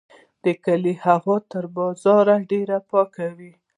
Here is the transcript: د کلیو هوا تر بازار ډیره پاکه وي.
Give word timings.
د 0.43 0.45
کلیو 0.63 1.01
هوا 1.05 1.37
تر 1.51 1.63
بازار 1.77 2.25
ډیره 2.51 2.77
پاکه 2.89 3.27
وي. 3.37 3.51